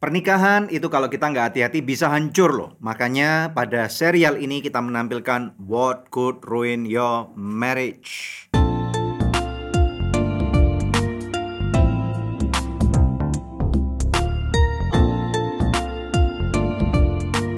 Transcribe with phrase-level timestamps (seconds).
[0.00, 2.70] Pernikahan itu kalau kita nggak hati-hati bisa hancur loh.
[2.80, 8.48] Makanya pada serial ini kita menampilkan What Could Ruin Your Marriage.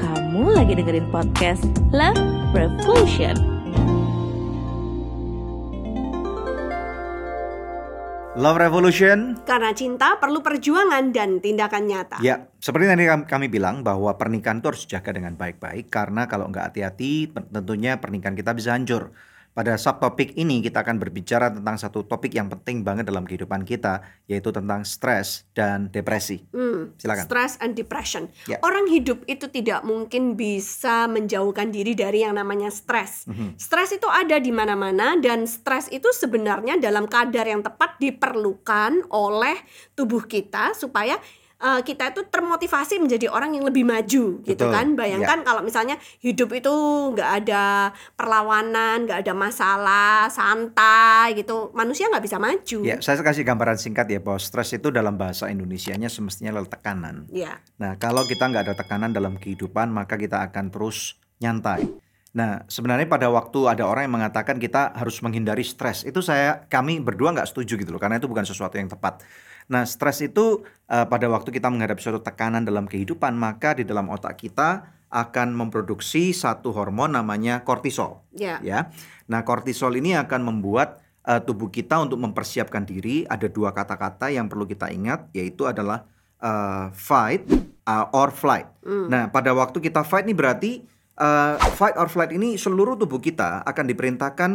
[0.02, 1.62] Kamu lagi dengerin podcast
[1.94, 2.18] Love
[2.50, 3.51] Revolution.
[8.32, 9.36] Love Revolution.
[9.44, 12.16] Karena cinta perlu perjuangan dan tindakan nyata.
[12.24, 16.72] Ya, seperti tadi kami, bilang bahwa pernikahan itu harus dijaga dengan baik-baik karena kalau nggak
[16.72, 19.12] hati-hati tentunya pernikahan kita bisa hancur.
[19.52, 24.00] Pada subtopik ini kita akan berbicara tentang satu topik yang penting banget dalam kehidupan kita
[24.24, 26.40] yaitu tentang stres dan depresi.
[26.56, 27.28] Hmm, Silakan.
[27.28, 28.32] Stress and depression.
[28.48, 28.56] Ya.
[28.64, 33.28] Orang hidup itu tidak mungkin bisa menjauhkan diri dari yang namanya stres.
[33.28, 33.60] Mhm.
[33.60, 39.60] Stres itu ada di mana-mana dan stres itu sebenarnya dalam kadar yang tepat diperlukan oleh
[39.92, 41.20] tubuh kita supaya
[41.62, 44.86] uh, kita itu termotivasi menjadi orang yang lebih maju gitu Betul, kan.
[44.98, 46.74] Bayangkan kalau misalnya hidup itu
[47.14, 52.78] nggak ada perlawanan, nggak ada masalah, santai gitu, manusia nggak bisa maju.
[52.82, 57.30] Ya, saya kasih gambaran singkat ya bahwa stres itu dalam bahasa Indonesianya semestinya adalah tekanan.
[57.30, 57.62] Ya.
[57.78, 61.86] Nah, kalau kita nggak ada tekanan dalam kehidupan, maka kita akan terus nyantai.
[62.32, 66.96] Nah, sebenarnya pada waktu ada orang yang mengatakan kita harus menghindari stres, itu saya kami
[67.04, 69.20] berdua nggak setuju gitu loh, karena itu bukan sesuatu yang tepat.
[69.70, 74.10] Nah, stres itu eh, pada waktu kita menghadapi suatu tekanan dalam kehidupan, maka di dalam
[74.10, 78.24] otak kita akan memproduksi satu hormon namanya kortisol.
[78.32, 78.58] Ya.
[78.64, 78.88] Ya,
[79.28, 83.28] nah kortisol ini akan membuat eh, tubuh kita untuk mempersiapkan diri.
[83.28, 86.08] Ada dua kata-kata yang perlu kita ingat, yaitu adalah
[86.40, 88.68] eh, fight uh, or flight.
[88.86, 90.82] Nah, pada waktu kita fight ini berarti
[91.18, 94.50] uh, fight or flight ini seluruh tubuh kita akan diperintahkan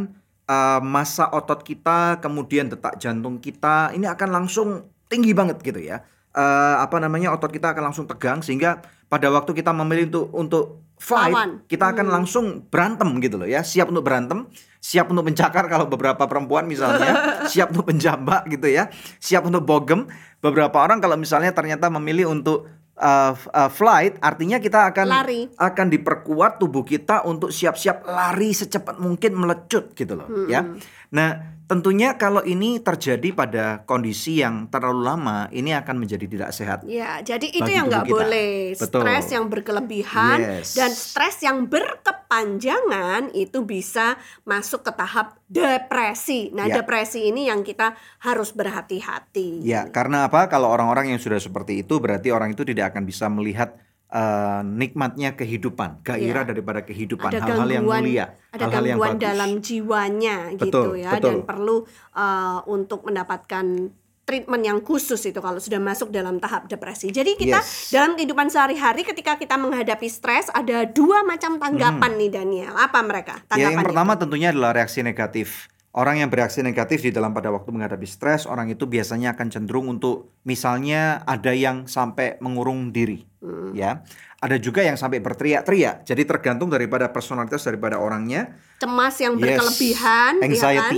[0.47, 4.69] uh, massa otot kita, kemudian detak jantung kita ini akan langsung
[5.07, 6.03] tinggi banget gitu ya.
[6.37, 8.77] Eh, apa namanya otot kita akan langsung tegang sehingga
[9.09, 10.65] pada waktu kita memilih untuk untuk
[11.01, 11.51] fight Lawan.
[11.65, 14.45] kita akan langsung berantem gitu loh ya siap untuk berantem
[14.77, 18.85] siap untuk mencakar kalau beberapa perempuan misalnya siap untuk menjambak gitu ya
[19.17, 20.05] siap untuk bogem
[20.37, 22.69] beberapa orang kalau misalnya ternyata memilih untuk
[23.01, 25.41] uh, uh, flight artinya kita akan Lari.
[25.57, 30.61] akan diperkuat tubuh kita untuk siap-siap lari secepat mungkin melecut gitu loh ya
[31.09, 36.79] nah tentunya kalau ini terjadi pada kondisi yang terlalu lama ini akan menjadi tidak sehat
[36.87, 38.71] Ya, jadi itu yang nggak boleh.
[38.79, 39.03] Betul.
[39.03, 40.79] Stres yang berkelebihan Yes.
[40.79, 44.15] dan stres yang berkepanjangan itu bisa
[44.47, 46.55] masuk ke tahap depresi.
[46.55, 46.79] Nah, Ya.
[46.79, 49.59] depresi ini yang kita harus berhati-hati.
[49.67, 50.47] Ya, karena apa?
[50.47, 53.75] Kalau orang-orang yang sudah seperti itu berarti orang itu tidak akan bisa melihat
[54.07, 56.49] eh, nikmatnya kehidupan, gairah Iya.
[56.49, 59.25] daripada kehidupan, Ada hal-hal yang mulia, ada hal-hal yang gangguan bagus.
[59.27, 61.23] dalam jiwanya gitu Betul, ya betul.
[61.27, 61.77] dan perlu
[62.13, 63.91] uh, untuk mendapatkan
[64.23, 67.07] treatment yang khusus itu kalau sudah masuk dalam tahap depresi.
[67.09, 67.91] Jadi kita Yes.
[67.91, 72.75] dalam kehidupan sehari-hari ketika kita menghadapi stres ada dua macam tanggapan nih Daniel.
[72.75, 73.39] Apa mereka?
[73.47, 73.55] Hmm.
[73.55, 75.71] Ya, yang pertama tentunya adalah reaksi negatif.
[75.97, 79.89] Orang yang bereaksi negatif di dalam pada waktu menghadapi stres, orang itu biasanya akan cenderung
[79.89, 83.73] untuk misalnya ada yang sampai mengurung diri, Hmm.
[83.73, 84.05] ya.
[84.37, 86.05] Ada juga yang sampai berteriak-teriak.
[86.05, 88.53] Jadi tergantung daripada personalitas daripada orangnya.
[88.77, 89.57] cemas yang Yes.
[89.57, 90.93] berkelebihan, ya kan?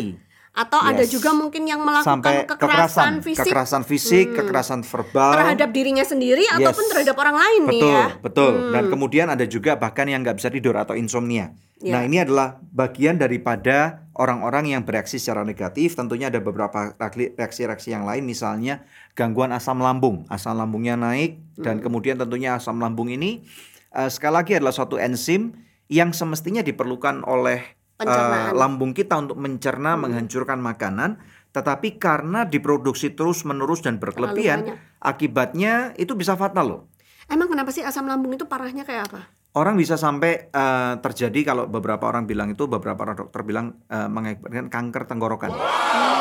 [0.59, 1.15] Atau ada Yes.
[1.15, 4.37] juga mungkin yang melakukan sampai kekerasan, fisik kekerasan fisik, Hmm.
[4.43, 6.91] kekerasan verbal terhadap dirinya sendiri ataupun Yes.
[6.91, 8.07] terhadap orang lain nih Betul, ya.
[8.19, 8.51] betul.
[8.51, 8.73] Hmm.
[8.75, 11.55] Dan kemudian ada juga bahkan yang nggak bisa tidur atau insomnia.
[11.79, 11.95] Ya.
[11.95, 15.95] Nah ini adalah bagian daripada orang-orang yang bereaksi secara negatif.
[15.95, 18.83] Tentunya ada beberapa reaksi- reaksi-reaksi yang lain, misalnya
[19.15, 20.27] gangguan asam lambung.
[20.27, 21.87] Asam lambungnya naik dan Hmm.
[21.87, 23.47] kemudian tentunya asam lambung ini
[23.89, 25.55] eh, sekali lagi adalah suatu enzim
[25.87, 28.55] yang semestinya diperlukan oleh Pencernaan.
[28.55, 31.19] lambung kita untuk mencerna, menghancurkan makanan.
[31.51, 36.81] Tetapi karena diproduksi terus-menerus dan berkelebihan, akibatnya itu bisa fatal loh.
[37.27, 39.21] Emang kenapa sih asam lambung itu parahnya kayak apa?
[39.51, 44.05] Orang bisa sampai eh, terjadi kalau beberapa orang bilang itu beberapa orang dokter bilang eh,
[44.05, 45.49] mengakibatkan kanker tenggorokan.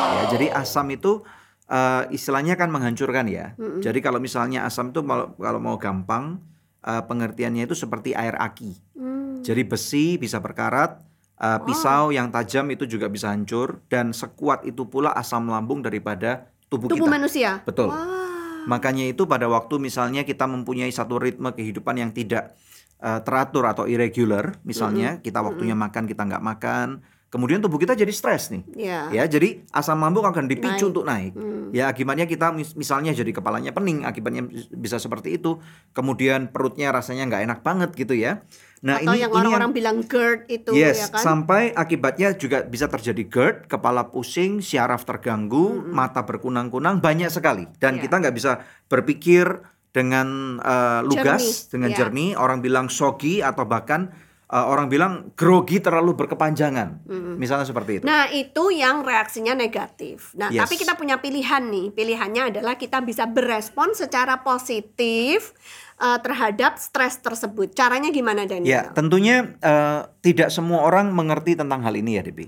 [0.09, 1.21] Ya, jadi asam itu
[1.65, 3.53] eh, istilahnya kan menghancurkan ya.
[3.79, 6.41] Jadi kalau misalnya asam itu mau- kalau mau gampang
[6.81, 8.73] eh, pengertiannya itu seperti air aki.
[8.97, 9.45] Hmm.
[9.45, 10.97] Jadi besi bisa berkarat,
[11.39, 16.51] eh, pisau yang tajam itu juga bisa hancur dan sekuat itu pula asam lambung daripada
[16.67, 17.15] tubuh, Tubuh kita.
[17.15, 17.49] manusia.
[17.63, 17.89] Betul.
[17.89, 18.27] Wah.
[18.67, 22.53] Makanya itu pada waktu misalnya kita mempunyai satu ritme kehidupan yang tidak
[22.99, 26.99] eh, teratur atau irregular, misalnya kita waktunya makan kita nggak makan,
[27.31, 28.63] kemudian tubuh kita jadi stres nih.
[28.75, 28.99] Ya.
[29.09, 30.91] Ya, jadi asam lambung akan dipicu Naik.
[30.91, 31.33] untuk naik.
[31.33, 31.71] Hmm.
[31.71, 34.43] Ya, akibatnya kita mis- misalnya jadi kepalanya pening, akibatnya
[34.73, 35.61] bisa seperti itu.
[35.93, 38.43] Kemudian perutnya rasanya nggak enak banget gitu ya.
[38.79, 41.19] Nah, Atau ini yang orang-orang bilang GERD itu Yes, ya kan?
[41.19, 47.67] sampai akibatnya juga bisa terjadi GERD, kepala pusing, syaraf terganggu, mata berkunang-kunang, banyak sekali.
[47.75, 48.07] Dan Iya.
[48.07, 48.51] kita nggak bisa
[48.87, 49.45] berpikir
[49.89, 51.97] dengan eh, lugas, Jernih, dengan ya.
[51.97, 52.29] jernih.
[52.35, 54.15] Orang bilang soggy atau bahkan
[54.47, 57.05] eh, orang bilang grogi terlalu berkepanjangan.
[57.37, 58.05] Misalnya seperti itu.
[58.07, 60.33] Nah, itu yang reaksinya negatif.
[60.33, 60.65] Nah, Yes.
[60.65, 61.91] tapi kita punya pilihan nih.
[61.91, 65.53] Pilihannya adalah kita bisa berespon secara positif
[65.99, 67.71] eh, terhadap stres tersebut.
[67.71, 68.83] Caranya gimana, Ya, Daniel?
[68.91, 72.47] tentunya eh, tidak semua orang mengerti tentang hal ini ya, Debi.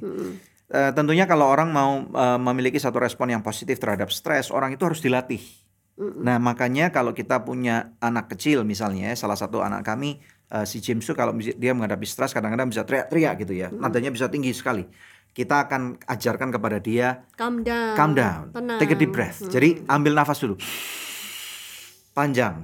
[0.72, 4.84] Eh, tentunya kalau orang mau eh, memiliki satu respon yang positif terhadap stres, orang itu
[4.84, 5.44] harus dilatih.
[6.02, 10.18] Nah, makanya kalau kita punya anak kecil misalnya, ya, salah satu anak kami
[10.50, 13.68] eh, si Jimsu kalau dia menghadapi stres kadang-kadang bisa teriak-teriak gitu ya.
[13.70, 14.88] Nadanya bisa tinggi sekali.
[15.32, 17.96] Kita akan ajarkan kepada dia Calm down.
[17.96, 18.80] calm down, Tenang.
[18.80, 19.40] take a deep breath.
[19.46, 20.60] Jadi ambil nafas dulu,
[22.12, 22.60] panjang.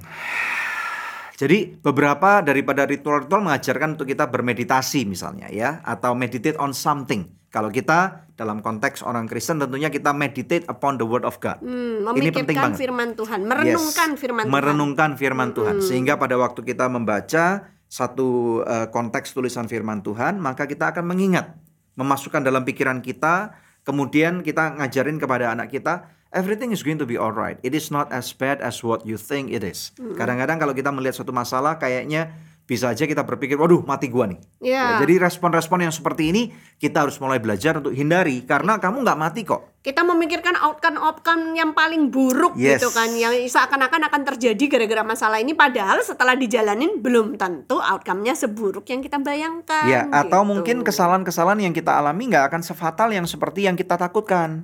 [1.38, 7.30] Jadi beberapa daripada ritual-ritual mengajarkan untuk kita bermeditasi misalnya ya, atau meditate on something.
[7.48, 11.62] Kalau kita dalam konteks orang Kristen tentunya kita meditate upon the word of God.
[11.62, 12.76] Hmm, Ini penting banget.
[12.76, 14.52] firman Tuhan, merenungkan Yes, firman Tuhan.
[14.52, 20.68] merenungkan firman Tuhan sehingga pada waktu kita membaca satu eh, konteks tulisan firman Tuhan maka
[20.68, 21.56] kita akan mengingat
[21.96, 27.16] memasukkan dalam pikiran kita kemudian kita ngajarin kepada anak kita everything is going to be
[27.16, 27.56] alright.
[27.62, 29.92] It is not as bad as what you think it is.
[29.96, 32.32] Kadang-kadang kalau kita melihat suatu masalah kayaknya
[32.68, 35.00] bisa aja kita berpikir waduh mati gua nih Ya.
[35.00, 36.42] Ya, jadi respon-respon yang seperti ini
[36.76, 41.72] kita harus mulai belajar untuk hindari karena kamu nggak mati kok Kita memikirkan outcome-outcome yang
[41.72, 42.82] paling buruk Yes.
[42.82, 48.36] gitu kan, yang seakan-akan akan terjadi gara-gara masalah ini, padahal setelah dijalanin belum tentu outcome-nya
[48.36, 49.88] seburuk yang kita bayangkan.
[49.88, 50.50] Ya, atau gitu.
[50.50, 54.60] mungkin kesalahan-kesalahan yang kita alami nggak akan sefatal yang seperti yang kita takutkan.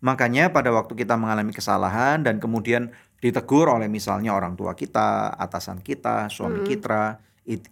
[0.00, 5.82] Makanya pada waktu kita mengalami kesalahan dan kemudian ditegur oleh misalnya orang tua kita, atasan
[5.82, 7.25] kita, suami kita, it-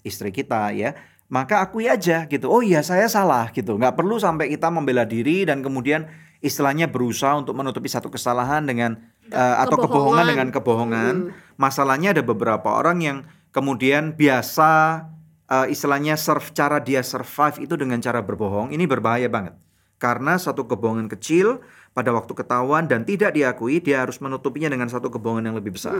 [0.06, 0.94] istri kita ya,
[1.28, 2.46] maka akui aja gitu.
[2.46, 3.74] Oh iya saya salah gitu.
[3.74, 6.06] Nggak perlu sampai kita membela diri dan kemudian
[6.38, 9.00] istilahnya berusaha untuk menutupi satu kesalahan dengan
[9.32, 10.26] eh, atau kebohongan Kebohongan.
[10.30, 11.14] dengan kebohongan.
[11.58, 13.18] Masalahnya ada beberapa orang yang
[13.50, 15.04] kemudian biasa
[15.50, 18.70] eh, istilahnya serve cara dia survive itu dengan cara berbohong.
[18.70, 19.56] Ini berbahaya banget.
[19.98, 21.64] Karena satu kebohongan kecil
[21.96, 25.96] pada waktu ketahuan dan tidak diakui, dia harus menutupinya dengan satu kebohongan yang lebih besar.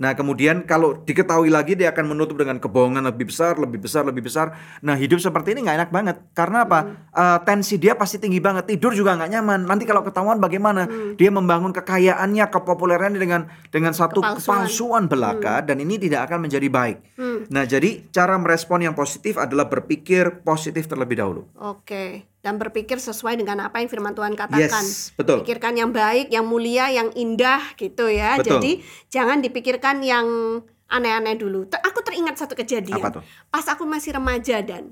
[0.00, 4.24] Nah, kemudian kalau diketahui lagi dia akan menutup dengan kebohongan lebih besar, lebih besar, lebih
[4.24, 4.56] besar.
[4.80, 6.16] Nah, hidup seperti ini nggak enak banget.
[6.32, 6.80] Karena apa?
[7.12, 8.72] Eh, tensi dia pasti tinggi banget.
[8.72, 9.60] Tidur juga nggak nyaman.
[9.68, 10.88] Nanti kalau ketahuan bagaimana?
[11.18, 14.64] Dia membangun kekayaannya, kepopulerannya dengan dengan satu Kepalsuan.
[14.64, 16.98] kepalsuan belaka dan ini tidak akan menjadi baik.
[17.52, 21.42] Nah, jadi cara merespon yang positif adalah berpikir positif terlebih dahulu.
[21.58, 24.82] Oke, dan berpikir sesuai dengan apa yang firman Tuhan katakan.
[24.82, 25.46] Yes, betul.
[25.46, 28.34] Pikirkan yang baik, yang mulia, yang indah gitu ya.
[28.36, 28.58] Betul.
[28.58, 28.72] Jadi
[29.08, 30.26] jangan dipikirkan yang
[30.90, 31.70] aneh-aneh dulu.
[31.70, 32.98] Ter- aku teringat satu kejadian.
[32.98, 33.22] Apa tuh?
[33.48, 34.90] Pas aku masih remaja dan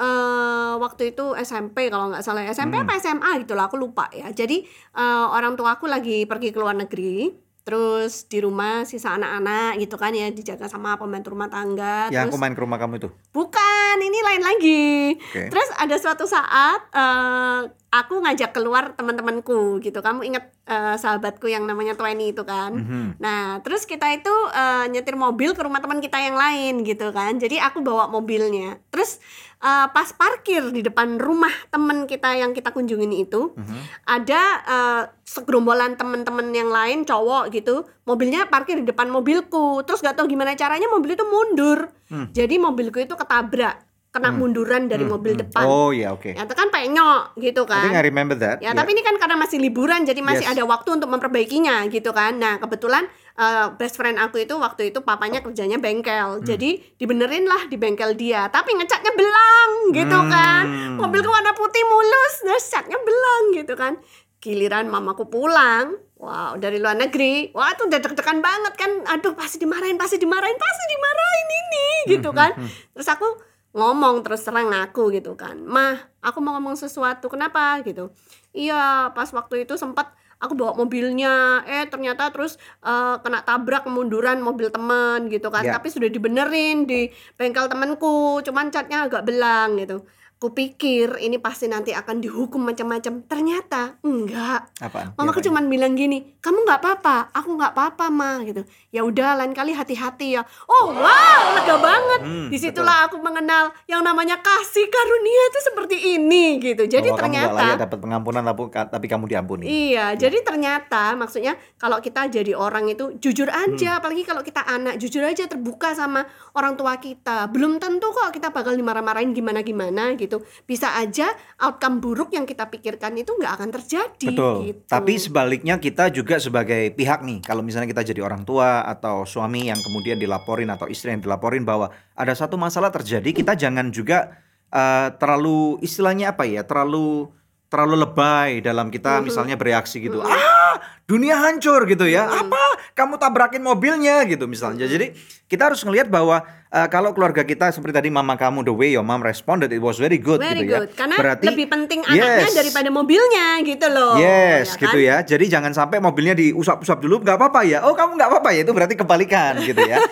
[0.00, 2.86] eh waktu itu SMP kalau nggak salah SMP Hmm.
[2.86, 4.28] apa SMA gitu lah aku lupa ya.
[4.30, 4.62] Jadi
[4.94, 7.48] eh, orang tua aku lagi pergi ke luar negeri.
[7.70, 12.10] Terus di rumah sisa anak-anak gitu kan ya dijaga sama pembantu rumah tangga.
[12.10, 13.08] Yang terus aku main ke rumah kamu itu.
[13.30, 15.14] Bukan, ini lain lagi.
[15.14, 15.54] Oke.
[15.54, 17.60] Terus ada suatu saat eh,
[17.94, 20.02] aku ngajak keluar teman-temanku gitu.
[20.02, 22.74] Kamu ingat eh, sahabatku yang namanya Twenty itu kan?
[22.74, 23.22] Mhm.
[23.22, 27.38] Nah, terus kita itu eh, nyetir mobil ke rumah teman kita yang lain gitu kan.
[27.38, 28.82] Jadi aku bawa mobilnya.
[28.90, 29.22] Terus
[29.60, 33.78] eh, pas parkir di depan rumah teman kita yang kita kunjungin itu, Mhm.
[34.06, 40.16] ada eh, segerombolan teman-teman yang lain cowok gitu mobilnya parkir di depan mobilku terus gak
[40.16, 41.86] tahu gimana caranya mobil itu mundur
[42.32, 43.78] jadi mobilku itu ketabrak
[44.10, 46.34] kena munduran dari mobil depan Oh ya oke.
[46.34, 48.58] ya itu kan penyok gitu I think I kan remember that.
[48.58, 48.74] Ya, Yeah.
[48.74, 50.58] tapi ini kan karena masih liburan jadi masih Yes.
[50.58, 52.34] ada waktu untuk memperbaikinya gitu kan.
[52.34, 53.06] Nah, kebetulan
[53.40, 56.38] eh, best friend aku itu waktu itu papanya kerjanya bengkel.
[56.38, 56.44] Hmm.
[56.44, 58.52] Jadi dibenerin lah di bengkel dia.
[58.52, 60.28] Tapi ngecatnya belang gitu Hmm.
[60.28, 60.64] kan.
[61.00, 63.96] Mobilku warna putih mulus, terus catnya belang gitu kan.
[64.40, 68.92] Giliran mamaku pulang, wow dari luar negeri, wah itu udah deg-degan banget kan.
[69.16, 72.52] Aduh pasti dimarahin, pasti dimarahin, pasti dimarahin ini gitu kan.
[72.92, 73.28] Terus aku
[73.70, 75.94] ngomong terus terang aku gitu kan mah
[76.26, 78.10] aku mau ngomong sesuatu kenapa gitu
[78.50, 81.62] iya pas waktu itu sempat aku bawa mobilnya.
[81.68, 85.62] Eh ternyata terus eh, kena tabrak kemunduran mobil temen gitu kan.
[85.62, 85.76] Ya.
[85.76, 90.02] tapi sudah dibenerin di bengkel temenku cuman catnya agak belang gitu
[90.40, 95.12] kupikir ini pasti nanti akan dihukum macam-macam ternyata enggak Apaan?
[95.12, 95.46] Mamaku Diapain?
[95.52, 98.64] cuman bilang gini, kamu nggak apa-apa, aku nggak apa-apa mah gitu.
[98.88, 100.42] Ya udah, lain kali hati-hati ya.
[100.64, 102.20] Oh wow, lega banget.
[102.24, 106.88] Hmm, Di situlah aku mengenal yang namanya kasih karunia itu seperti ini gitu.
[106.88, 108.42] Jadi Bahwa kamu nggak ternyata layak dapat pengampunan
[108.88, 109.64] tapi, kamu diampuni.
[109.68, 113.76] Iya, jadi ternyata maksudnya kalau kita jadi orang itu jujur Hmm.
[113.76, 116.24] aja, apalagi kalau kita anak, jujur aja terbuka sama
[116.56, 117.52] orang tua kita.
[117.52, 120.46] Belum tentu kok kita bakal dimarah-marahin gimana-gimana gitu gitu.
[120.62, 121.26] Bisa aja
[121.58, 124.30] outcome buruk yang kita pikirkan itu nggak akan terjadi.
[124.30, 124.54] Betul.
[124.70, 124.86] gitu.
[124.86, 129.66] Tapi sebaliknya kita juga sebagai pihak nih, kalau misalnya kita jadi orang tua atau suami
[129.66, 134.38] yang kemudian dilaporin atau istri yang dilaporin bahwa ada satu masalah terjadi, kita jangan juga
[134.70, 137.34] eh, terlalu istilahnya apa ya, terlalu
[137.70, 140.18] terlalu lebay dalam kita misalnya bereaksi gitu.
[140.20, 140.74] Ah,
[141.06, 142.26] dunia hancur gitu ya.
[142.26, 142.58] Apa?
[142.92, 144.90] Kamu tabrakin mobilnya gitu misalnya.
[144.90, 145.14] Jadi
[145.46, 149.06] kita harus ngelihat bahwa eh, kalau keluarga kita seperti tadi mama kamu the way your
[149.06, 150.90] mom responded it was very good Very gitu good.
[150.90, 150.98] ya.
[150.98, 152.58] Karena Berarti lebih penting anaknya Yes.
[152.58, 154.18] daripada mobilnya gitu loh.
[154.18, 155.06] Yes, ya gitu kan?
[155.06, 155.16] ya.
[155.22, 157.86] Jadi jangan sampai mobilnya diusap-usap dulu, nggak apa-apa ya.
[157.86, 158.66] Oh, kamu nggak apa-apa ya.
[158.66, 160.02] Itu berarti kebalikan gitu ya.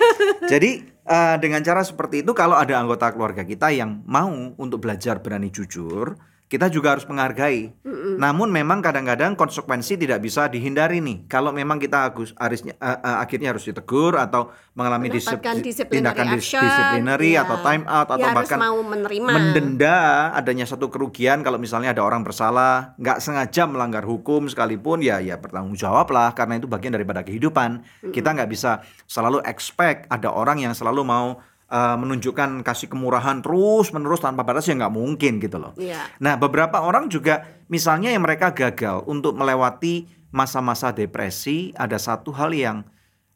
[0.46, 5.18] Jadi eh, dengan cara seperti itu, kalau ada anggota keluarga kita yang mau untuk belajar
[5.18, 6.14] berani jujur,
[6.48, 7.76] kita juga harus menghargai.
[8.16, 11.28] Namun memang kadang-kadang konsekuensi tidak bisa dihindari nih.
[11.28, 15.44] Kalau memang kita agus- harusnya eh, eh, akhirnya harus ditegur atau mengalami disip-
[15.86, 17.44] tindakan action, disciplinary ya.
[17.44, 19.28] atau time out atau Ya harus bahkan mau menerima.
[19.28, 19.96] mendenda
[20.32, 25.36] adanya satu kerugian kalau misalnya ada orang bersalah nggak sengaja melanggar hukum sekalipun ya ya
[25.36, 30.58] bertanggung jawab lah karena itu bagian daripada kehidupan kita nggak bisa selalu expect ada orang
[30.58, 31.36] yang selalu mau
[31.68, 36.00] uh, menunjukkan kasih kemurahan terus menerus tanpa batas ya nggak mungkin gitu loh Iya.
[36.18, 42.52] Nah, beberapa orang juga misalnya yang mereka gagal untuk melewati masa-masa depresi, ada satu hal
[42.52, 42.84] yang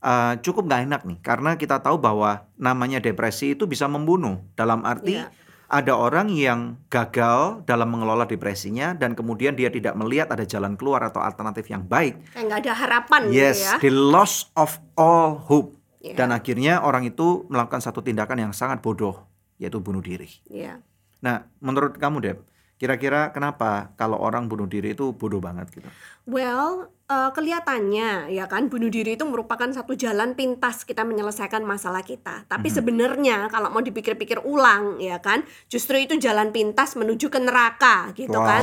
[0.01, 4.45] uh, cukup nggak enak nih, karena kita tahu bahwa namanya depresi itu bisa membunuh.
[4.53, 5.33] Dalam arti Iya.
[5.73, 11.01] ada orang yang gagal dalam mengelola depresinya dan kemudian dia tidak melihat ada jalan keluar
[11.01, 12.21] atau alternatif yang baik.
[12.29, 13.75] Kayak nggak ada harapan Yes, gitu ya.
[13.81, 15.73] the loss of all hope.
[16.03, 16.19] Iya.
[16.19, 19.23] Dan akhirnya orang itu melakukan satu tindakan yang sangat bodoh,
[19.63, 20.27] yaitu bunuh diri.
[20.51, 20.83] Iya.
[21.23, 22.39] Nah, menurut kamu Deb,
[22.75, 25.87] kira-kira kenapa kalau orang bunuh diri itu bodoh banget gitu?
[26.27, 32.03] Well, eh, kelihatannya ya kan bunuh diri itu merupakan satu jalan pintas kita menyelesaikan masalah
[32.03, 32.51] kita.
[32.51, 32.75] Tapi Mhm.
[32.75, 38.35] sebenarnya kalau mau dipikir-pikir ulang ya kan, justru itu jalan pintas menuju ke neraka gitu
[38.35, 38.51] Wow.
[38.59, 38.63] kan.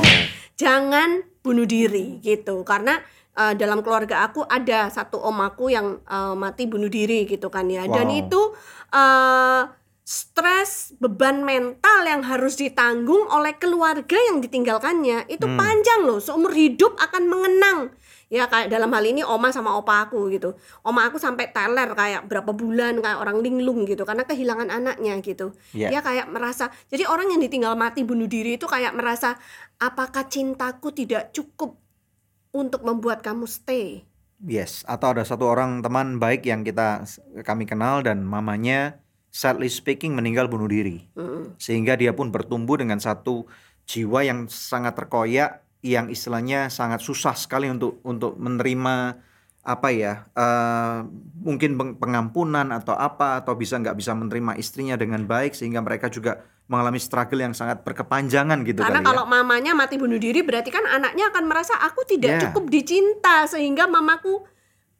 [0.60, 3.00] Jangan bunuh diri gitu karena
[3.32, 7.66] eh, dalam keluarga aku ada satu om aku yang eh, mati bunuh diri gitu kan
[7.66, 7.86] ya.
[7.86, 8.20] Dan Wow.
[8.20, 8.40] itu
[8.90, 9.62] eh
[10.02, 15.54] stres, beban mental yang harus ditanggung oleh keluarga yang ditinggalkannya itu Hmm.
[15.54, 17.80] panjang loh, seumur hidup akan mengenang.
[18.26, 20.54] Ya kayak dalam hal ini oma sama opa aku gitu.
[20.82, 25.54] Oma aku sampai teler kayak berapa bulan kayak orang linglung gitu karena kehilangan anaknya gitu.
[25.74, 25.94] Iya.
[25.94, 29.34] Dia kayak merasa jadi orang yang ditinggal mati bunuh diri itu kayak merasa
[29.78, 31.74] apakah cintaku tidak cukup
[32.50, 34.06] untuk membuat kamu stay.
[34.40, 37.04] Yes, atau ada satu orang teman baik yang kita
[37.44, 38.96] kami kenal dan mamanya
[39.28, 41.06] sadly speaking meninggal bunuh diri.
[41.12, 41.60] Mm.
[41.60, 43.44] Sehingga dia pun bertumbuh dengan satu
[43.84, 49.16] jiwa yang sangat terkoyak yang istilahnya sangat susah sekali untuk untuk menerima
[49.60, 50.98] apa ya eh,
[51.40, 56.08] mungkin peng- pengampunan atau apa atau bisa nggak bisa menerima istrinya dengan baik sehingga mereka
[56.08, 59.08] juga mengalami struggle yang sangat berkepanjangan gitu Karena kali ya.
[59.10, 62.42] kalau mamanya mati bunuh diri berarti kan anaknya akan merasa aku tidak Yeah.
[62.46, 64.46] cukup dicinta sehingga mamaku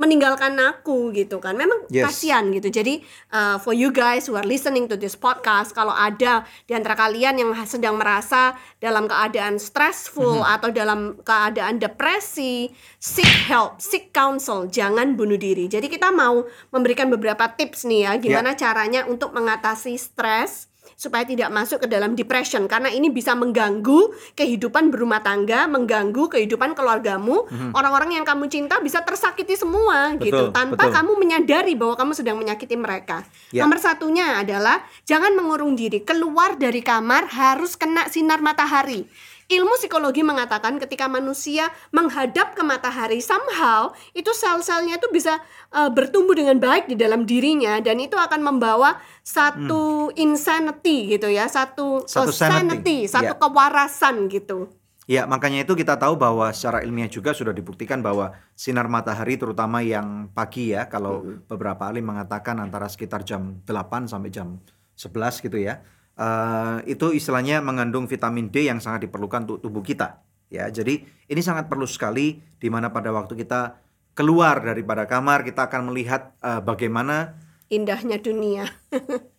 [0.01, 1.53] meninggalkan aku gitu kan.
[1.55, 2.09] Memang Yes.
[2.09, 2.73] kasihan gitu.
[2.73, 6.97] Jadi uh, for you guys who are listening to this podcast kalau ada di antara
[6.97, 10.55] kalian yang sedang merasa dalam keadaan stressful Mm-hmm.
[10.57, 15.69] atau dalam keadaan depresi, seek help, seek counsel, jangan bunuh diri.
[15.69, 21.49] Jadi kita mau memberikan beberapa tips nih ya gimana caranya untuk mengatasi stres supaya tidak
[21.49, 28.21] masuk ke dalam depression karena ini bisa mengganggu kehidupan berumah tangga, mengganggu kehidupan keluargamu, orang-orang
[28.21, 30.21] yang kamu cinta bisa tersakiti semua Mhm.
[30.21, 30.95] Betul, gitu tanpa betul.
[31.01, 33.25] kamu menyadari bahwa kamu sedang menyakiti mereka.
[33.49, 33.65] Ya.
[33.65, 39.09] Nomor satunya adalah jangan mengurung diri, keluar dari kamar harus kena sinar matahari.
[39.51, 45.43] Ilmu psikologi mengatakan ketika manusia menghadap ke matahari somehow itu sel-selnya itu bisa
[45.75, 51.51] uh, bertumbuh dengan baik di dalam dirinya dan itu akan membawa satu insanity gitu ya,
[51.51, 52.07] satu, Hmm.
[52.07, 53.39] Satu oh, sanity, satu ya.
[53.39, 54.71] kewarasan gitu.
[55.11, 59.83] Ya, makanya itu kita tahu bahwa secara ilmiah juga sudah dibuktikan bahwa sinar matahari terutama
[59.83, 64.63] yang pagi ya, kalau beberapa ahli mengatakan antara sekitar jam 8 sampai jam
[64.95, 65.83] 11 gitu ya.
[66.21, 70.21] Eh, itu istilahnya mengandung vitamin D yang sangat diperlukan untuk tubuh kita.
[70.53, 71.01] Ya, jadi
[71.31, 73.81] ini sangat perlu sekali di mana pada waktu kita
[74.13, 78.67] keluar daripada kamar kita akan melihat eh, bagaimana Indahnya dunia.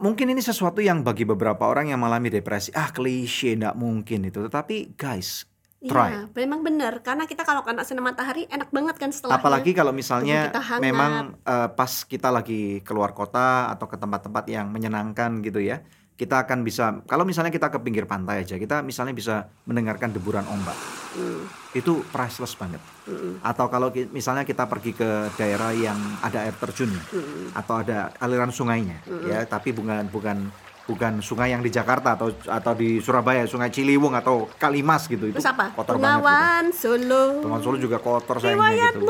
[0.00, 4.40] mungkin ini sesuatu yang bagi beberapa orang yang mengalami depresi, ah klise nggak mungkin itu.
[4.48, 5.44] Tetapi guys,
[5.84, 6.10] try.
[6.12, 9.40] Iya, memang benar karena kita kalau kena sinar matahari enak banget kan setelahnya.
[9.40, 15.40] Apalagi kalau misalnya memang eh, pas kita lagi keluar kota atau ke tempat-tempat yang menyenangkan
[15.44, 15.84] gitu ya.
[16.16, 20.48] Kita akan bisa kalau misalnya kita ke pinggir pantai aja, kita misalnya bisa mendengarkan deburan
[20.48, 20.76] ombak.
[21.12, 21.44] Hmm,
[21.76, 22.80] Itu priceless banget.
[23.04, 27.52] hmm, Atau kalau misalnya kita pergi ke daerah yang ada air terjunnya hmm.
[27.52, 30.48] atau ada aliran sungainya ya, tapi bukan bukan
[30.86, 35.34] bukan sungai yang di Jakarta atau atau di Surabaya, Sungai Ciliwung atau Kalimas gitu.
[35.34, 35.74] Terus itu apa?
[35.74, 36.22] kotor banget.
[36.22, 37.24] Bengawan Solo.
[37.26, 37.42] Gitu.
[37.42, 39.04] Bengawan Solo juga kotor sayangnya gitu.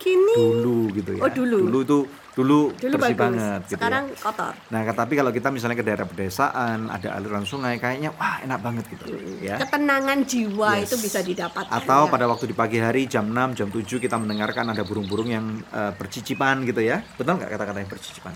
[0.00, 0.34] Kini.
[0.34, 1.20] Dulu gitu ya.
[1.20, 1.58] Oh, dulu.
[1.62, 1.98] Dulu itu
[2.30, 3.20] dulu, Dulu bersih bagus.
[3.36, 4.16] banget gitu Sekarang ya.
[4.16, 4.52] kotor.
[4.66, 8.84] Nah, tapi kalau kita misalnya ke daerah pedesaan, ada aliran sungai, kayaknya wah enak banget
[8.88, 9.04] gitu,
[9.38, 9.60] ya.
[9.60, 10.88] Ketenangan jiwa Yes.
[10.88, 11.68] itu bisa didapatkan.
[11.68, 12.08] Atau ya.
[12.08, 15.92] pada waktu di pagi hari jam 6, jam 7 kita mendengarkan ada burung-burung yang eh,
[15.92, 17.04] bercicipan gitu ya.
[17.14, 18.32] Betul nggak kata-kata yang bercicipan?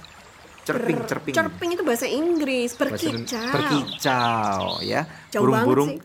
[0.64, 1.34] Cerping, Ber- cerping.
[1.34, 3.52] Cerping itu bahasa Inggris, Bahasa berkicau.
[3.52, 5.00] Berkicau ya.
[5.30, 5.96] Burung-burung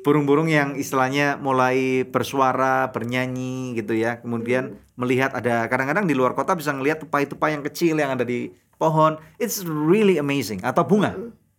[0.00, 4.20] burung-burung yang istilahnya mulai bersuara, bernyanyi gitu ya.
[4.20, 8.52] Kemudian melihat ada kadang-kadang di luar kota bisa ngelihat tupai-tupai yang kecil yang ada di
[8.80, 9.20] pohon.
[9.36, 10.64] It's really amazing.
[10.64, 11.12] Atau bunga.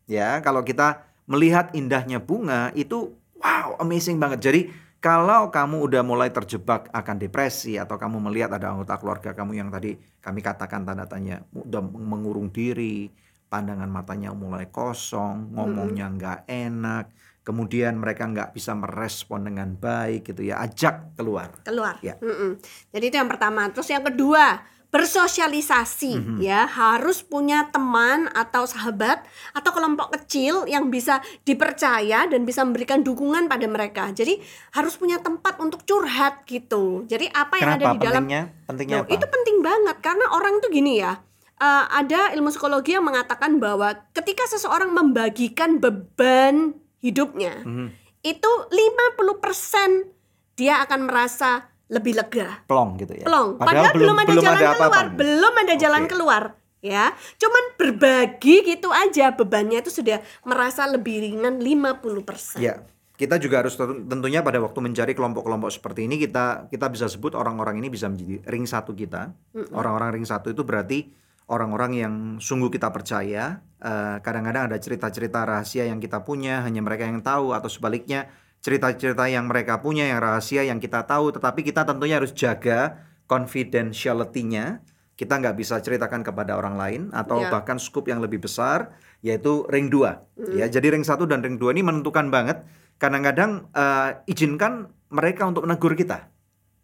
[0.10, 4.40] Ya, kalau kita melihat indahnya bunga itu wow, amazing banget.
[4.42, 4.62] Jadi
[5.02, 9.70] kalau kamu udah mulai terjebak akan depresi atau kamu melihat ada anggota keluarga kamu yang
[9.74, 13.10] tadi kami katakan tanda tanya udah mengurung diri,
[13.50, 17.10] pandangan matanya mulai kosong, ngomongnya nggak enak,
[17.42, 21.50] kemudian mereka nggak bisa merespon dengan baik gitu ya, ajak keluar.
[21.62, 21.98] keluar.
[22.00, 22.18] Ya.
[22.18, 22.62] Mm-mm.
[22.90, 23.66] Jadi itu yang pertama.
[23.70, 26.38] Terus yang kedua, bersosialisasi Mhm.
[26.40, 33.00] ya harus punya teman atau sahabat atau kelompok kecil yang bisa dipercaya dan bisa memberikan
[33.00, 34.12] dukungan pada mereka.
[34.12, 37.08] Jadi harus punya tempat untuk curhat gitu.
[37.08, 38.44] Jadi apa yang ada Kenapa di dalam pentingnya?
[38.66, 39.10] Pentingnya apa?
[39.10, 41.14] itu penting banget karena orang tuh gini ya.
[41.62, 47.88] eh, ada ilmu psikologi yang mengatakan bahwa ketika seseorang membagikan beban hidupnya, Mhm.
[48.22, 50.14] itu 50%
[50.54, 52.64] dia akan merasa lebih lega.
[52.66, 53.26] Plong gitu ya.
[53.28, 53.60] Plong.
[53.60, 55.18] Padahal, belum, ada jalan keluar, apa-apa.
[55.18, 56.44] belum ada jalan keluar,
[56.80, 57.06] ya.
[57.36, 62.64] Cuman berbagi gitu aja bebannya itu sudah merasa lebih ringan 50%.
[62.64, 62.80] Ya,
[63.20, 67.36] kita juga harus tentu- tentunya pada waktu mencari kelompok-kelompok seperti ini kita kita bisa sebut
[67.36, 69.36] orang-orang ini bisa menjadi ring satu kita.
[69.76, 71.12] Orang-orang ring satu itu berarti
[71.50, 73.64] orang-orang yang sungguh kita percaya.
[73.82, 78.30] Eh, Kadang-kadang ada cerita-cerita rahasia yang kita punya hanya mereka yang tahu atau sebaliknya
[78.62, 84.86] cerita-cerita yang mereka punya yang rahasia yang kita tahu, tetapi kita tentunya harus jaga confidentiality-nya.
[85.18, 87.54] Kita nggak bisa ceritakan kepada orang lain atau Ya.
[87.54, 88.90] bahkan scoop yang lebih besar
[89.22, 90.18] yaitu ring 2
[90.58, 92.66] ya jadi ring 1 dan ring 2 ini menentukan banget
[92.98, 96.34] kadang-kadang eh, izinkan mereka untuk menegur kita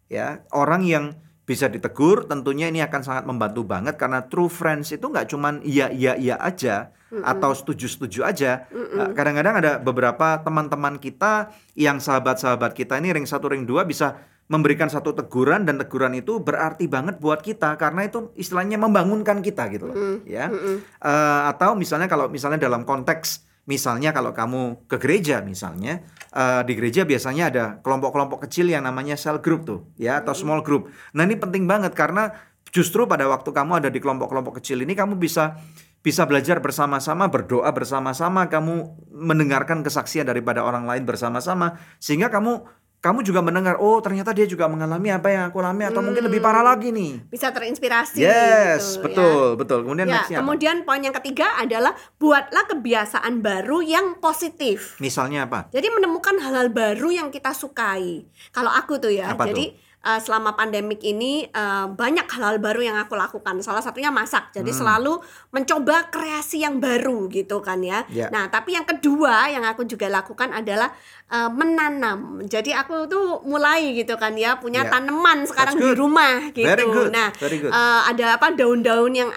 [0.06, 1.18] ya orang yang
[1.48, 5.88] bisa ditegur tentunya ini akan sangat membantu banget karena true friends itu nggak cuman iya
[5.88, 6.92] iya iya aja
[7.24, 13.24] atau setuju setuju aja Eh, kadang-kadang ada beberapa teman-teman kita yang sahabat-sahabat kita ini ring
[13.24, 18.04] satu ring dua bisa memberikan satu teguran dan teguran itu berarti banget buat kita karena
[18.04, 20.52] itu istilahnya membangunkan kita gitu loh ya.
[21.00, 26.00] Eh, atau misalnya kalau misalnya dalam konteks misalnya kalau kamu ke gereja misalnya
[26.32, 30.64] eh, di gereja biasanya ada kelompok-kelompok kecil yang namanya cell group tuh ya atau small
[30.64, 30.88] group.
[31.12, 32.32] Nah ini penting banget karena
[32.72, 35.60] justru pada waktu kamu ada di kelompok-kelompok kecil ini kamu bisa
[35.98, 42.64] bisa belajar bersama-sama berdoa bersama-sama kamu mendengarkan kesaksian daripada orang lain bersama-sama sehingga kamu
[42.98, 46.38] kamu juga mendengar oh ternyata dia juga mengalami apa yang aku alami atau mungkin lebih
[46.38, 49.02] parah lagi nih Bisa terinspirasi yes gitu, ya.
[49.06, 50.42] betul betul kemudian Ya, nextnya apa?
[50.42, 54.98] kemudian poin yang ketiga adalah buatlah kebiasaan baru yang positif.
[54.98, 58.26] misalnya apa Jadi menemukan hal-hal baru yang kita sukai.
[58.50, 62.96] Kalau aku tuh ya, Apa jadi eh, selama pandemik ini eh, banyak hal-hal baru yang
[62.96, 63.60] aku lakukan.
[63.60, 64.48] Salah satunya masak.
[64.50, 64.78] Jadi Hmm.
[64.80, 65.20] selalu
[65.52, 68.08] mencoba kreasi yang baru gitu kan ya.
[68.08, 68.32] Ya.
[68.32, 70.88] Nah, tapi yang kedua yang aku juga lakukan adalah
[71.28, 72.40] eh, menanam.
[72.42, 74.96] Jadi aku tuh mulai gitu kan ya punya Ya.
[74.96, 76.64] tanaman sekarang di rumah gitu.
[76.64, 77.68] Very good, Nah, very good.
[77.68, 79.28] eh, ada apa daun-daun yang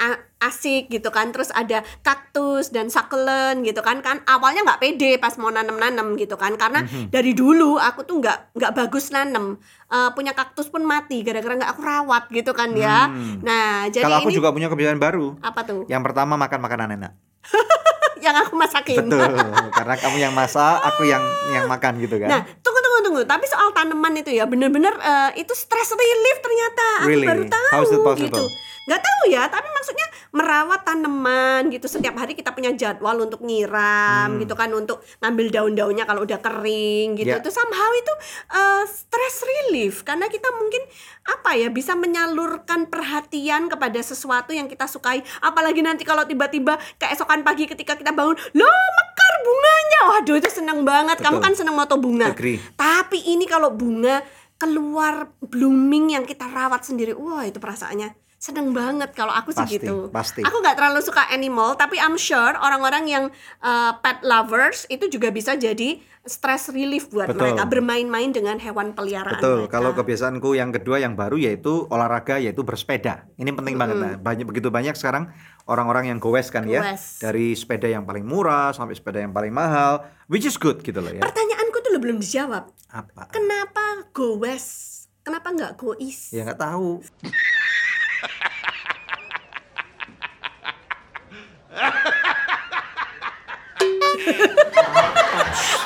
[0.41, 5.37] asik gitu kan terus ada kaktus dan succulent gitu kan kan awalnya nggak pede pas
[5.37, 7.07] mau nanem-nanem gitu kan karena Mhm.
[7.09, 9.55] dari dulu aku tuh nggak nggak bagus nanem
[9.87, 13.43] Eh, punya kaktus pun mati gara-gara nggak aku rawat gitu kan ya Hmm.
[13.43, 15.35] nah jadi Kalau aku ini juga punya kebiasaan baru.
[15.41, 17.11] apa tuh Yang pertama makan makanan enak.
[18.21, 19.33] yang aku masakin Betul.
[19.77, 22.29] Karena kamu yang masak, aku yang yang makan gitu kan.
[22.29, 23.21] Nah, tunggu tunggu tunggu.
[23.25, 26.85] Tapi soal tanaman itu ya, bener-bener eh, itu stress relief ternyata.
[27.03, 27.27] Aku Really?
[27.27, 28.15] baru tahu it possible?
[28.21, 28.45] gitu.
[28.89, 31.85] Gak tahu ya, tapi maksudnya merawat tanaman gitu.
[31.85, 37.13] Setiap hari kita punya jadwal untuk nyiram gitu kan, untuk ngambil daun-daunnya kalau udah kering
[37.19, 37.29] gitu.
[37.29, 37.41] Ya.
[37.41, 38.13] Itu somehow itu
[38.53, 40.81] eh, stress relief karena kita mungkin
[41.21, 45.21] apa ya bisa menyalurkan perhatian kepada sesuatu yang kita sukai.
[45.45, 49.99] Apalagi nanti kalau tiba-tiba keesokan pagi ketika kita bangun, loh mekar bunganya.
[50.15, 51.17] Waduh itu seneng banget.
[51.19, 51.45] Kamu Betul.
[51.49, 52.31] kan seneng moto bunga.
[52.31, 52.61] Agree.
[52.77, 54.21] Tapi ini kalau bunga
[54.61, 57.17] keluar blooming yang kita rawat sendiri.
[57.17, 60.09] Wah, itu perasaannya seneng banget kalau aku sih Pasti, gitu.
[60.09, 60.41] pasti.
[60.41, 63.23] Aku nggak terlalu suka animal, tapi I'm sure orang-orang yang
[63.61, 67.53] uh, pet lovers itu juga bisa jadi stress relief buat Betul.
[67.53, 69.69] mereka bermain-main dengan hewan peliharaan Betul.
[69.69, 69.77] mereka.
[69.77, 73.29] Kalau kebiasaanku yang kedua yang baru yaitu olahraga yaitu bersepeda.
[73.37, 74.01] Ini penting banget.
[74.01, 75.29] Nah, banyak begitu banyak sekarang
[75.69, 76.81] orang-orang yang goes kan ya.
[76.81, 77.21] Goes.
[77.21, 81.13] Dari sepeda yang paling murah sampai sepeda yang paling mahal, which is good gitu loh
[81.13, 81.21] ya.
[81.21, 82.73] Pertanyaanku tuh lo belum dijawab.
[82.89, 83.29] Apa?
[83.29, 85.05] Kenapa go west?
[85.21, 86.33] Kenapa nggak go east?
[86.33, 87.05] Ya nggak tahu.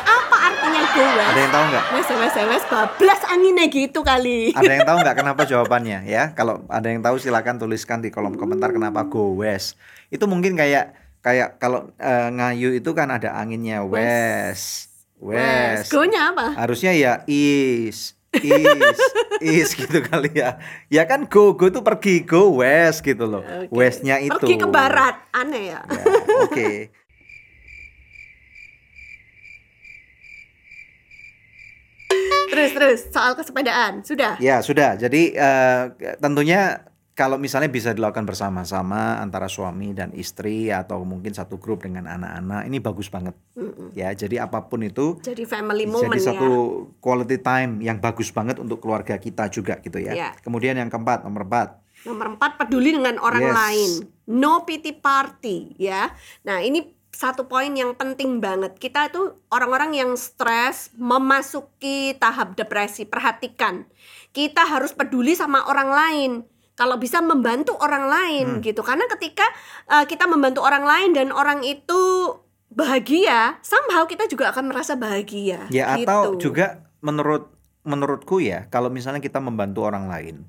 [0.06, 1.30] Apa artinya go west?
[1.30, 1.84] Ada yang tahu nggak?
[1.94, 4.52] Wes wes wes bablas anginnya gitu kali.
[4.54, 6.34] Ada yang tahu nggak kenapa jawabannya ya?
[6.34, 9.78] Kalau ada yang tahu silakan tuliskan di kolom komentar kenapa go west.
[10.10, 15.42] Itu mungkin kayak kayak kalau eh, ngayu itu kan ada anginnya west, Wes,
[15.82, 15.90] west.
[15.90, 16.54] go-nya apa?
[16.54, 19.00] Harusnya ya is, is,
[19.40, 20.58] is gitu kali ya.
[20.90, 23.44] Ya kan go go tuh pergi go west gitu loh.
[23.44, 23.72] Oke.
[23.72, 24.36] Westnya itu.
[24.36, 25.82] Pergi ke barat, aneh ya.
[25.86, 26.04] Ya,
[26.44, 26.72] Oke.
[32.56, 34.40] terus terus soal kesepedaan sudah.
[34.40, 34.96] Ya sudah.
[34.96, 35.82] Jadi eh,
[36.24, 42.12] tentunya kalau misalnya bisa dilakukan bersama-sama antara suami dan istri atau mungkin satu grup dengan
[42.12, 43.32] anak-anak ini bagus banget.
[43.96, 47.00] Ya jadi apa pun itu Jadi family moment jadi satu ya.
[47.00, 50.12] quality time yang bagus banget untuk keluarga kita juga gitu ya.
[50.12, 50.30] Ya.
[50.44, 53.56] Kemudian yang keempat nomor empat Nomor empat peduli dengan orang Yes.
[53.56, 53.92] lain.
[54.30, 56.12] No pity party ya.
[56.44, 58.76] Nah ini satu poin yang penting banget.
[58.76, 63.08] Kita tuh orang-orang yang stres memasuki tahap depresi.
[63.08, 63.88] Perhatikan,
[64.36, 66.32] kita harus peduli sama orang lain.
[66.76, 68.62] Kalau bisa membantu orang lain Hmm.
[68.62, 68.84] gitu.
[68.84, 69.48] Karena ketika
[69.88, 72.36] uh, kita membantu orang lain dan orang itu
[72.68, 75.72] bahagia, somehow kita juga akan merasa bahagia.
[75.72, 76.04] Ya gitu.
[76.04, 77.48] atau juga menurut
[77.86, 80.44] menurutku ya kalau misalnya kita membantu orang lain,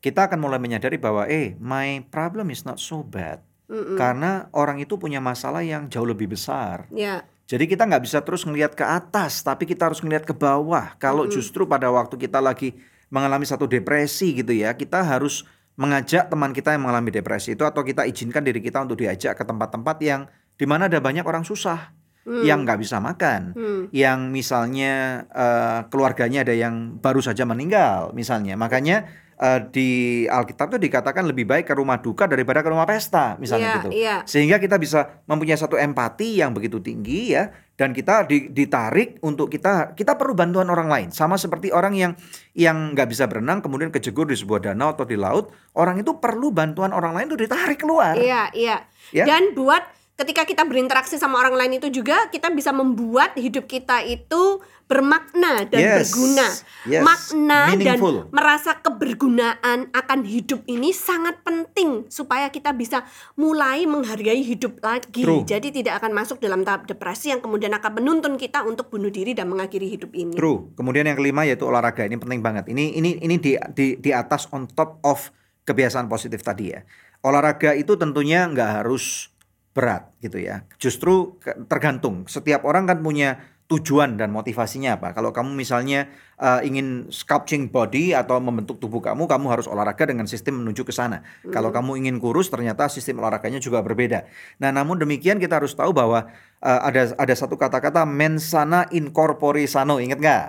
[0.00, 3.44] kita akan mulai menyadari bahwa eh my problem is not so bad.
[3.66, 3.98] Mm-mm.
[3.98, 6.86] Karena orang itu punya masalah yang jauh lebih besar.
[6.94, 10.94] Ya, Jadi kita nggak bisa terus ngelihat ke atas, tapi kita harus ngelihat ke bawah.
[10.98, 12.74] Kalau justru pada waktu kita lagi
[13.06, 17.84] mengalami satu depresi gitu ya, kita harus mengajak teman kita yang mengalami depresi itu atau
[17.84, 20.24] kita izinkan diri kita untuk diajak ke tempat-tempat yang
[20.56, 21.92] di mana ada banyak orang susah
[22.26, 23.82] yang nggak bisa makan, Hmm.
[23.94, 28.58] yang misalnya eh, keluarganya ada yang baru saja meninggal misalnya.
[28.58, 29.90] Makanya eh, di
[30.24, 33.88] Alkitab itu dikatakan lebih baik ke rumah duka daripada ke rumah pesta misalnya Iya, gitu.
[33.92, 34.16] iya.
[34.24, 39.52] Sehingga kita bisa mempunyai satu empati yang begitu tinggi ya dan kita di- ditarik untuk
[39.52, 41.08] kita kita perlu bantuan orang lain.
[41.12, 42.12] Sama seperti orang yang
[42.56, 46.48] yang nggak bisa berenang kemudian kejegur di sebuah danau atau di laut, orang itu perlu
[46.50, 48.16] bantuan orang lain untuk ditarik keluar.
[48.16, 48.76] Iya, iya.
[49.12, 49.28] Ya.
[49.28, 49.84] Dan buat
[50.16, 55.66] ketika kita berinteraksi sama orang lain itu juga kita bisa membuat hidup kita itu bermakna
[55.66, 56.46] dan Yes, berguna.
[56.86, 58.14] yes, Makna meaningful.
[58.24, 63.02] dan merasa kebergunaan akan hidup ini sangat penting supaya kita bisa
[63.34, 65.26] mulai menghargai hidup lagi.
[65.26, 65.42] True.
[65.42, 69.34] Jadi tidak akan masuk dalam tahap depresi yang kemudian akan menuntun kita untuk bunuh diri
[69.34, 70.38] dan mengakhiri hidup ini.
[70.38, 70.70] True.
[70.78, 72.06] Kemudian yang kelima yaitu olahraga.
[72.06, 72.70] Ini penting banget.
[72.70, 75.34] Ini ini ini di di di atas on top of
[75.66, 76.86] kebiasaan positif tadi ya.
[77.26, 79.34] Olahraga itu tentunya nggak harus
[79.76, 80.64] berat gitu ya.
[80.80, 81.36] Justru
[81.68, 82.24] tergantung.
[82.24, 83.36] Setiap orang kan punya
[83.66, 85.10] tujuan dan motivasinya apa.
[85.10, 86.06] Kalau kamu misalnya
[86.38, 90.94] uh, ingin sculpting body atau membentuk tubuh kamu, kamu harus olahraga dengan sistem menuju ke
[90.94, 91.26] sana.
[91.50, 94.22] Kalau kamu ingin kurus, ternyata sistem olahraganya juga berbeda.
[94.62, 96.30] Nah, namun demikian kita harus tahu bahwa
[96.62, 100.44] uh, ada ada satu kata-kata mensana in corpore sano, ingat nggak?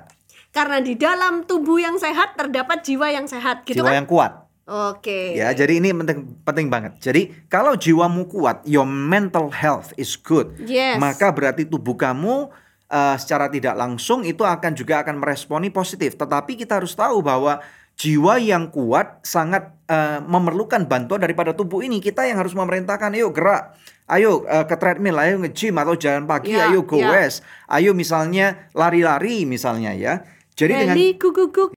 [0.53, 3.97] Karena di dalam tubuh yang sehat terdapat jiwa yang sehat, gitu Jiwa kan?
[3.97, 4.46] yang kuat.
[4.67, 5.31] Oke.
[5.39, 6.99] Ya, jadi ini penting penting banget.
[6.99, 10.59] Jadi kalau jiwamu kuat, your mental health is good.
[10.59, 10.99] Yes.
[10.99, 12.51] Maka berarti tubuh kamu
[12.91, 16.19] uh, secara tidak langsung itu akan juga akan meresponi positif.
[16.19, 17.63] Tetapi kita harus tahu bahwa
[17.95, 22.03] jiwa yang kuat sangat uh, memerlukan bantuan daripada tubuh ini.
[22.03, 23.71] Kita yang harus memerintahkan, ayo gerak.
[24.11, 27.07] Ayo uh, ke treadmill, ayo nge-gym atau jalan pagi, Ya, ayo go ya.
[27.15, 27.39] west.
[27.71, 30.27] Ayo misalnya lari-lari misalnya ya.
[30.59, 31.71] Jadi dengan Heli itu Gitu.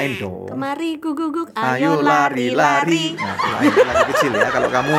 [0.00, 0.48] Lain dong.
[0.48, 3.12] Kemari guguguk, Ayo ayo lari-lari.
[3.12, 3.20] lari-lari.
[3.20, 4.48] Nah, itu lagu kecil ya.
[4.48, 4.96] Kalau kamu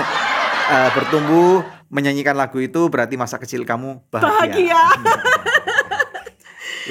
[0.71, 1.51] eh, bertumbuh
[1.91, 4.29] menyanyikan lagu itu berarti masa kecil kamu bahagia.
[4.71, 4.81] Bahagia.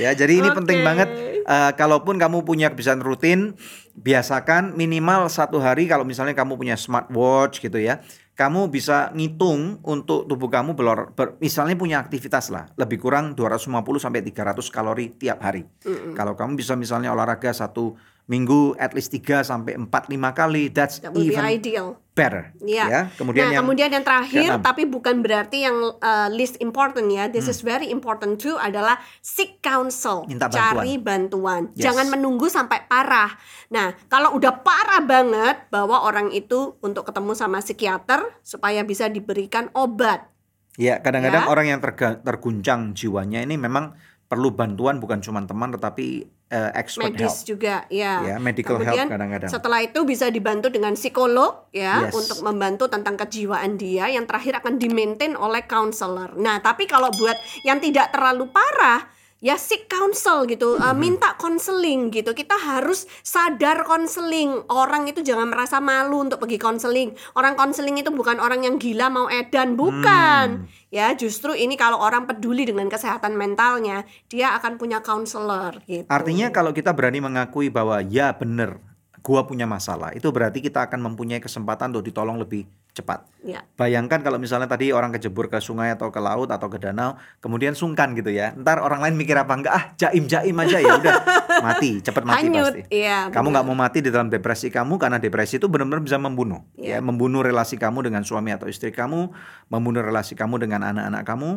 [0.03, 0.59] ya, jadi ini Oke.
[0.61, 1.09] penting banget.
[1.41, 3.59] Eh, kalaupun kamu punya kebiasaan rutin,
[3.97, 8.05] biasakan minimal satu hari kalau misalnya kamu punya smartwatch gitu ya.
[8.41, 14.01] Kamu bisa ngitung untuk tubuh kamu belor, ber- misalnya punya aktivitas lah lebih kurang 250
[14.01, 15.69] sampai 300 kalori tiap hari.
[16.17, 18.01] Kalau kamu bisa misalnya olahraga satu
[18.31, 21.99] minggu at least 3 sampai 4 5 kali that's That would be even ideal.
[22.15, 22.53] better.
[22.63, 22.85] Iya.
[22.87, 23.03] Ya.
[23.17, 27.27] Kemudian nah, yang kemudian yang terakhir, tapi bukan berarti yang uh, least important ya.
[27.27, 27.55] This Hmm.
[27.55, 30.63] is very important too adalah seek counsel, Minta bantuan.
[30.79, 31.63] cari bantuan.
[31.73, 31.91] Yes.
[31.91, 33.35] Jangan menunggu sampai parah.
[33.69, 39.73] Nah, kalau udah parah banget, bawa orang itu untuk ketemu sama psikiater supaya bisa diberikan
[39.73, 40.29] obat.
[40.77, 41.51] Ya, kadang-kadang Ya.
[41.51, 41.81] orang yang
[42.21, 43.97] terguncang jiwanya ini memang
[44.29, 47.47] perlu bantuan bukan cuma teman tetapi eh, expert medis help.
[47.47, 48.27] juga ya.
[48.27, 49.51] Ya, medical help Kemudian kadang-kadang.
[49.51, 52.13] setelah itu bisa dibantu dengan psikolog ya Yes.
[52.13, 56.35] untuk membantu tentang kejiwaan dia yang terakhir akan di-maintain oleh counselor.
[56.35, 59.07] Nah, tapi kalau buat yang tidak terlalu parah
[59.41, 62.37] ya seek counsel gitu, uh, minta konseling gitu.
[62.37, 64.69] Kita harus sadar konseling.
[64.69, 67.17] Orang itu jangan merasa malu untuk pergi konseling.
[67.35, 70.65] Orang konseling itu bukan orang yang gila mau edan, bukan.
[70.65, 70.93] Hmm.
[70.93, 76.07] Ya, justru ini kalau orang peduli dengan kesehatan mentalnya, dia akan punya counselor gitu.
[76.07, 78.79] Artinya kalau kita berani mengakui bahwa ya bener
[79.21, 83.23] gua punya masalah, itu berarti kita akan mempunyai kesempatan untuk ditolong lebih cepat.
[83.41, 83.63] ya.
[83.79, 87.73] Bayangkan kalau misalnya tadi orang kejebur ke sungai atau ke laut atau ke danau, kemudian
[87.73, 88.53] sungkan gitu ya.
[88.59, 89.73] Ntar orang lain mikir apa enggak?
[89.73, 91.15] Ah, jaim-jaim aja ya udah
[91.67, 92.83] mati, cepet mati Hanyut, pasti.
[92.91, 93.31] iya.
[93.31, 96.99] Kamu nggak mau mati di dalam depresi kamu karena depresi itu benar-benar bisa membunuh, Iya.
[96.99, 99.31] ya, membunuh relasi kamu dengan suami atau istri kamu,
[99.71, 101.51] membunuh relasi kamu dengan anak-anak kamu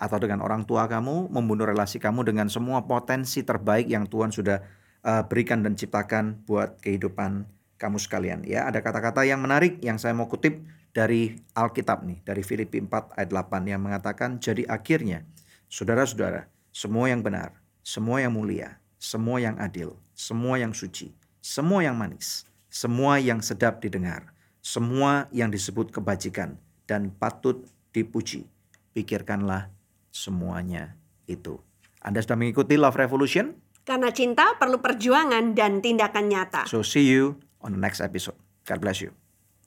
[0.00, 4.64] atau dengan orang tua kamu, membunuh relasi kamu dengan semua potensi terbaik yang Tuhan sudah
[5.04, 7.44] uh, berikan dan ciptakan buat kehidupan
[7.76, 8.40] kamu sekalian.
[8.44, 13.14] Ya, ada kata-kata yang menarik yang saya mau kutip dari Alkitab nih, dari Filipi 4
[13.14, 15.22] ayat 8 yang mengatakan, "Jadi akhirnya,
[15.70, 21.96] saudara-saudara, semua yang benar, semua yang mulia, semua yang adil, semua yang suci, semua yang
[21.96, 28.46] manis, semua yang sedap didengar, semua yang disebut kebajikan dan patut dipuji.
[28.92, 29.70] Pikirkanlah
[30.10, 30.98] semuanya
[31.30, 31.58] itu.
[32.02, 33.54] Anda sudah mengikuti Love Revolution?
[33.86, 36.62] Karena cinta perlu perjuangan dan tindakan nyata.
[36.68, 38.36] So see you on the next episode.
[38.68, 39.16] God bless you.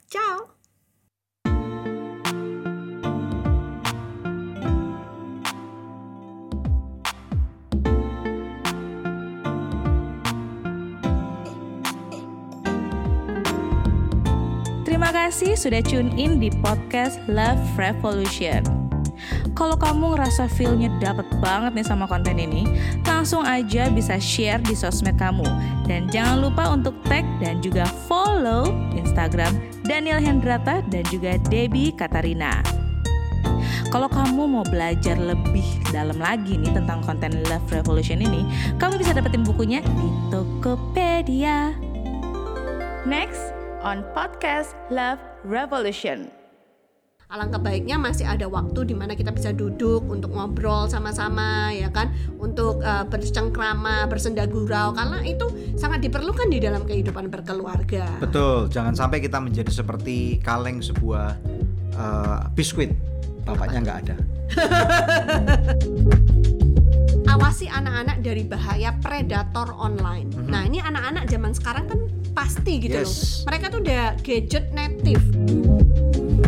[0.07, 0.52] Ciao.
[15.34, 18.62] Kasih sudah tune in di podcast Love Revolution.
[19.58, 22.69] Kalau kamu ngerasa feel-nya dapet banget nih sama konten ini,
[23.02, 25.41] langsung aja bisa share di sosmed kamu.
[25.89, 32.62] Dan jangan lupa untuk tag dan juga follow Instagram Daniel Hendrata dan juga Debbie Katarina.
[33.89, 38.46] Kalau kamu mau belajar lebih dalam lagi nih tentang konten Love Revolution ini,
[38.78, 41.74] kamu bisa dapetin bukunya di Tokopedia.
[43.10, 43.52] Next
[43.84, 46.32] on podcast Love Revolution.
[47.28, 52.15] Alangkah baiknya masih ada waktu di mana kita bisa duduk untuk ngobrol sama-sama ya kan,
[52.39, 58.08] untuk uh, bercengkrama, bersenda gurau karena itu sangat diperlukan di dalam kehidupan berkeluarga.
[58.24, 61.36] Betul, jangan sampai kita menjadi seperti kaleng sebuah
[61.98, 62.93] eh, biskuit.
[63.43, 64.15] Bapaknya nggak ada.
[67.34, 70.30] Awasi anak-anak dari bahaya predator online.
[70.48, 72.00] Nah, ini anak-anak zaman sekarang kan
[72.34, 73.08] pasti gitu loh.
[73.08, 73.46] Yes.
[73.48, 75.24] Mereka tuh udah gadget native.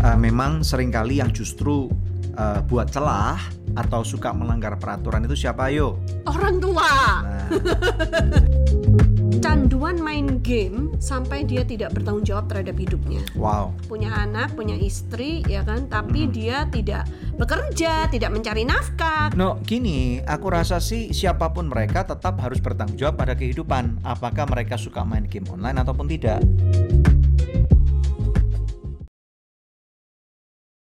[0.02, 1.90] Eh, memang sering kali yang justru
[2.36, 3.40] eh, buat celah
[3.76, 6.02] atau suka melanggar peraturan itu siapa yo?
[6.26, 6.90] Orang tua.
[7.22, 7.48] Nah,
[9.46, 13.22] Canduan main game sampai dia tidak bertanggung jawab terhadap hidupnya.
[13.38, 13.70] wow.
[13.86, 15.86] punya anak, punya istri, ya kan?
[15.86, 17.06] Tapi dia tidak
[17.38, 19.30] bekerja, tidak mencari nafkah.
[19.38, 24.02] No, gini, aku rasa sih siapa pun mereka tetap harus bertanggung jawab pada kehidupan.
[24.02, 26.42] Apakah mereka suka main game online ataupun tidak?